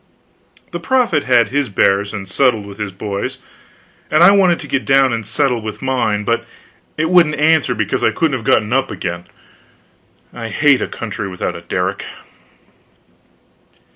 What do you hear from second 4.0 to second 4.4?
and I